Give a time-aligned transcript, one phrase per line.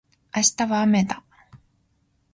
[0.35, 1.23] 明日はあめだ